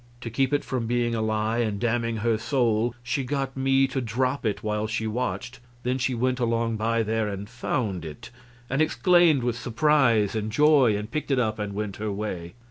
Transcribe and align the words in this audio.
To 0.21 0.31
keep 0.31 0.51
it 0.51 0.63
from 0.65 0.87
being 0.87 1.13
a 1.13 1.21
lie 1.21 1.59
and 1.59 1.79
damning 1.79 2.17
her 2.17 2.35
soul, 2.39 2.95
she 3.03 3.23
got 3.23 3.55
me 3.55 3.85
to 3.89 4.01
drop 4.01 4.47
it 4.47 4.63
while 4.63 4.87
she 4.87 5.05
watched; 5.05 5.59
then 5.83 5.99
she 5.99 6.15
went 6.15 6.39
along 6.39 6.75
by 6.77 7.03
there 7.03 7.27
and 7.27 7.47
found 7.47 8.03
it, 8.03 8.31
and 8.67 8.81
exclaimed 8.81 9.43
with 9.43 9.55
surprise 9.59 10.33
and 10.35 10.51
joy, 10.51 10.97
and 10.97 11.11
picked 11.11 11.29
it 11.29 11.37
up 11.37 11.59
and 11.59 11.73
went 11.75 11.97
her 11.97 12.11
way. 12.11 12.55